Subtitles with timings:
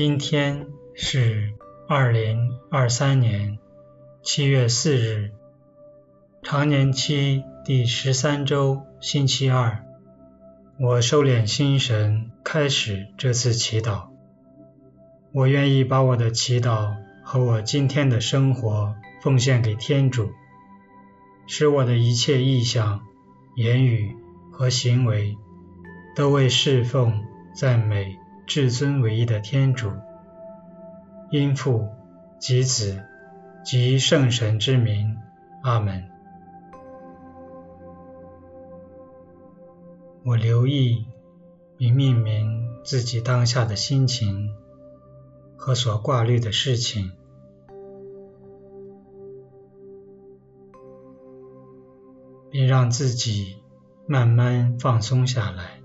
[0.00, 1.54] 今天是
[1.88, 3.58] 二零二三年
[4.22, 5.32] 七月四日，
[6.40, 9.84] 常年期第十三周星期二。
[10.78, 14.10] 我收敛心神，开始这次祈祷。
[15.32, 16.94] 我愿意把我的祈祷
[17.24, 20.30] 和我今天的生活奉献给天主，
[21.48, 23.00] 使我的一切意向、
[23.56, 24.14] 言语
[24.52, 25.36] 和行为
[26.14, 28.16] 都为侍奉、赞美
[28.48, 29.92] 至尊唯一的天主，
[31.30, 31.90] 因父
[32.38, 33.04] 及子
[33.62, 35.18] 及圣神之名，
[35.62, 36.08] 阿门。
[40.24, 41.04] 我留意
[41.76, 44.54] 并命名自己当下的心情
[45.54, 47.12] 和所挂虑的事情，
[52.50, 53.58] 并让自己
[54.06, 55.77] 慢慢放松下来。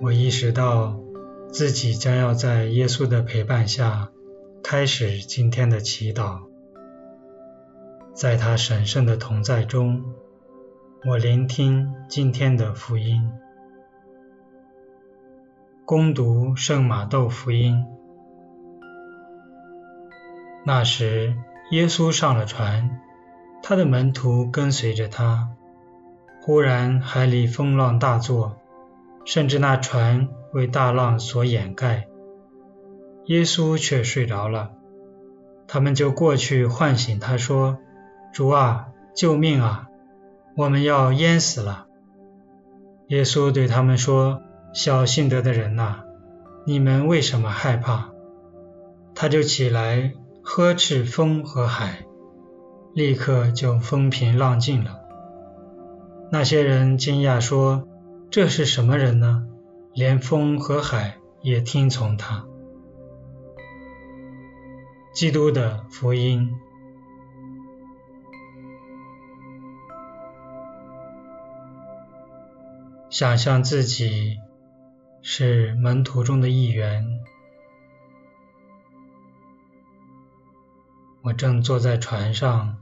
[0.00, 0.96] 我意识到
[1.50, 4.10] 自己将要在耶稣的陪伴下
[4.62, 6.42] 开始今天的祈祷，
[8.14, 10.04] 在他神圣的同在中，
[11.04, 13.28] 我聆听今天的福音。
[15.84, 17.84] 恭读圣马窦福音。
[20.64, 21.34] 那时，
[21.72, 23.00] 耶稣上了船，
[23.64, 25.48] 他的门徒跟随着他。
[26.40, 28.58] 忽然，海里风浪大作。
[29.28, 32.08] 甚至那船为大浪所掩盖，
[33.26, 34.70] 耶稣却睡着了。
[35.66, 37.76] 他们就过去唤醒他说
[38.32, 39.88] ：“主啊，救命啊！
[40.56, 41.88] 我们要淹死了。”
[43.08, 44.40] 耶稣对他们说
[44.72, 46.04] ：“小信德的人呐，
[46.64, 48.08] 你们为什么害怕？”
[49.14, 52.06] 他就起来呵斥风和海，
[52.94, 55.00] 立刻就风平浪静了。
[56.32, 57.86] 那些人惊讶说。
[58.30, 59.46] 这是什么人呢？
[59.94, 62.46] 连风和海也听从他。
[65.14, 66.54] 基督的福音。
[73.08, 74.36] 想象自己
[75.22, 77.20] 是门徒中的一员，
[81.22, 82.76] 我正坐在船上。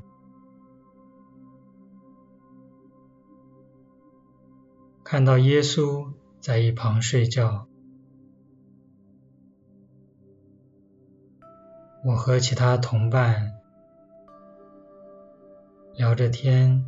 [5.09, 7.69] 看到耶稣在一旁睡觉，
[12.05, 13.53] 我和其他同伴
[15.95, 16.85] 聊着天，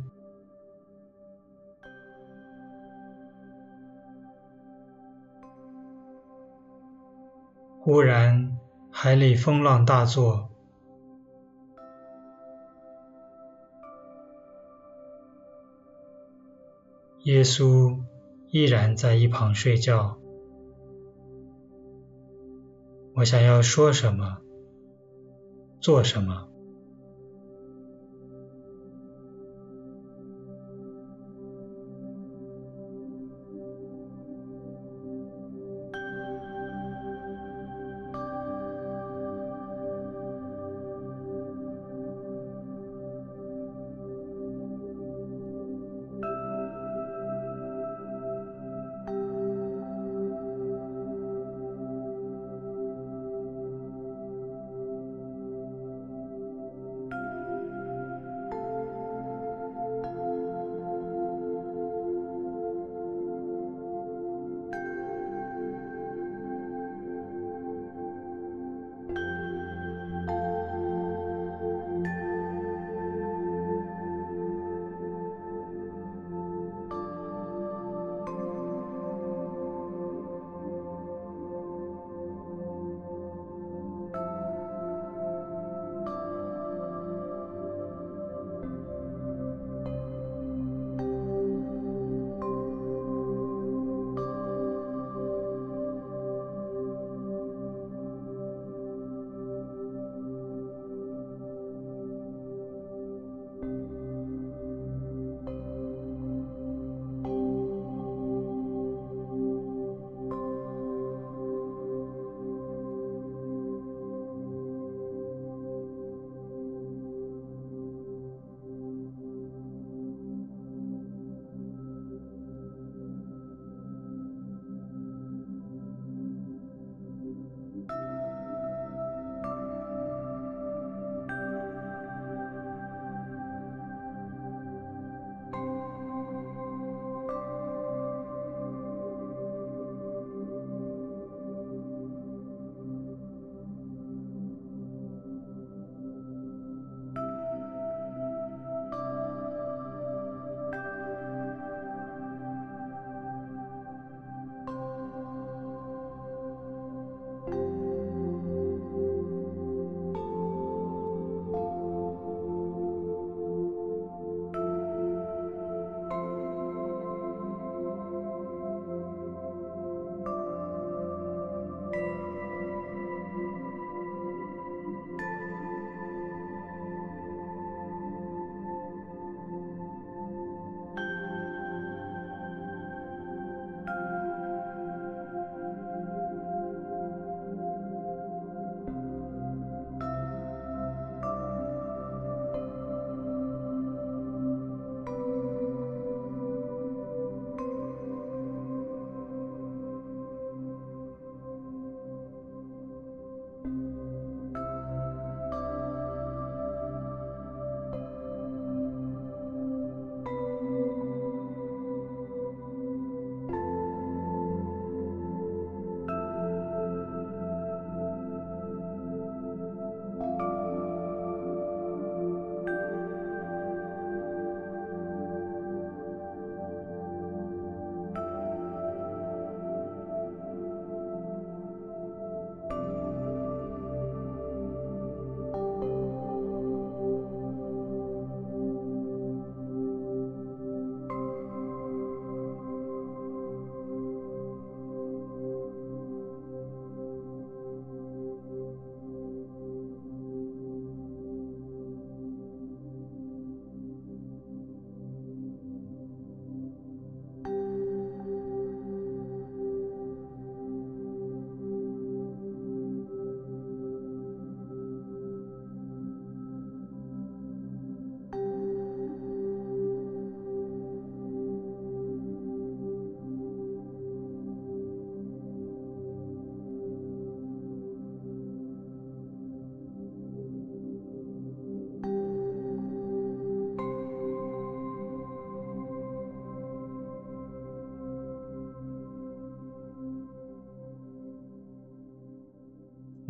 [7.79, 8.59] 忽然
[8.91, 10.49] 海里风浪大作。
[17.23, 18.01] 耶稣
[18.51, 20.17] 依然在一旁睡觉。
[23.15, 24.39] 我想要说什么，
[25.79, 26.48] 做什么。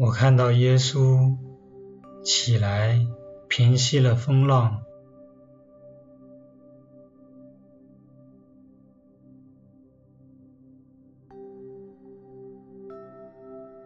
[0.02, 1.36] 我看到耶稣
[2.24, 3.06] 起来，
[3.50, 4.82] 平息了风浪。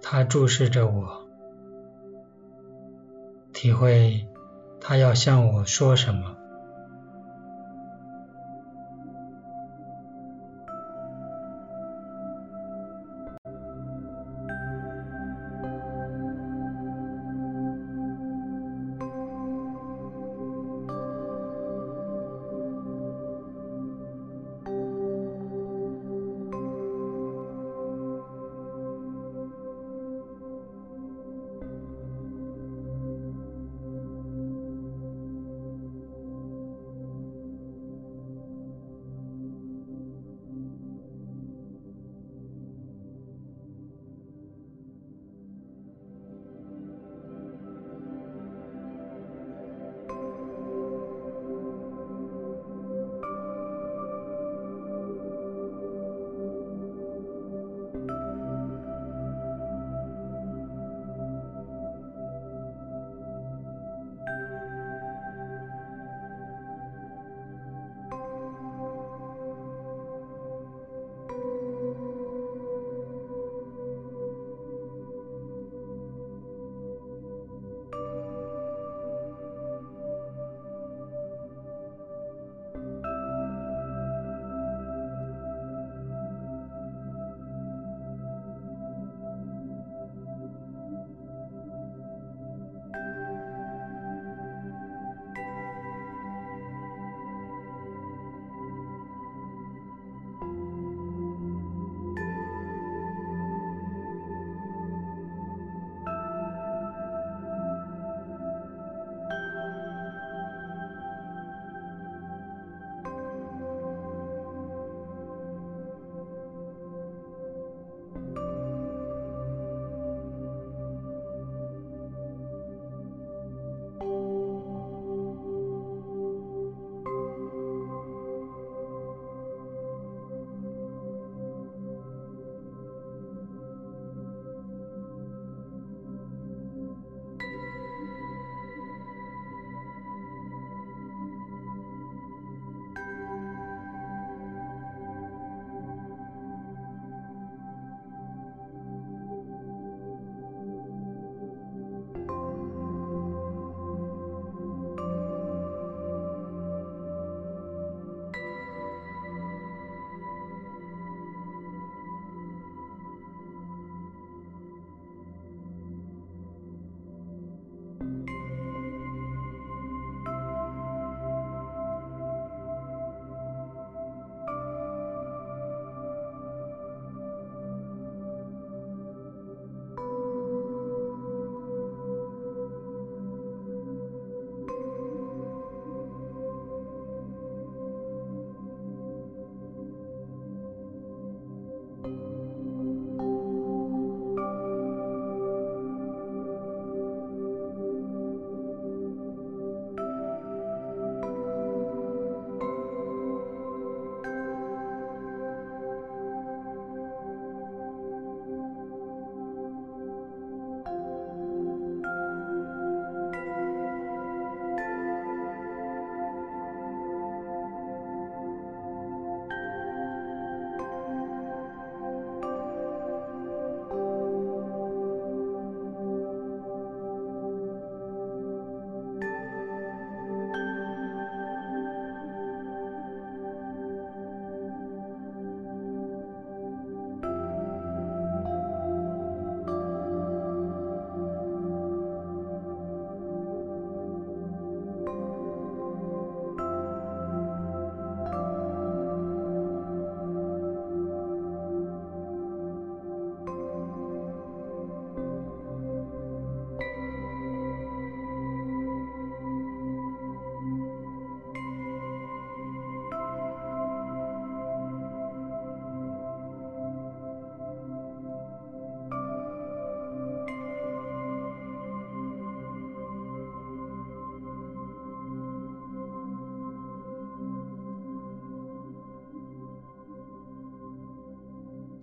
[0.03, 1.27] 他注视着我，
[3.51, 4.27] 体会
[4.79, 6.38] 他要向我说什么。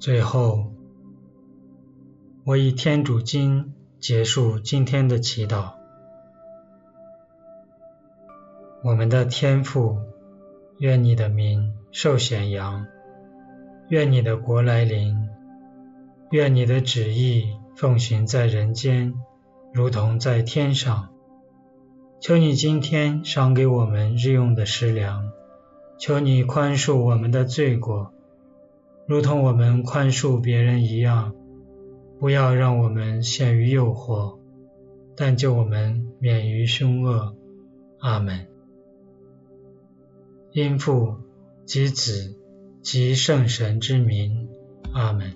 [0.01, 0.73] 最后，
[2.45, 5.75] 我以天主经结束今天的祈祷。
[8.83, 9.99] 我们的天父，
[10.79, 12.87] 愿你的名受显扬，
[13.91, 15.29] 愿你的国来临，
[16.31, 19.13] 愿你的旨意奉行在人间，
[19.71, 21.11] 如同在天上。
[22.21, 25.31] 求你今天赏给我们日用的食粮，
[25.99, 28.15] 求你宽恕我们的罪过，
[29.11, 31.35] 如同我们宽恕别人一样。
[32.21, 34.39] 不要让我们陷于诱惑，
[35.17, 37.35] 但救我们免于凶恶。
[37.99, 38.47] 阿门。
[40.53, 41.17] 因父
[41.65, 42.37] 及子
[42.83, 44.49] 及圣神之名，
[44.93, 45.35] 阿门。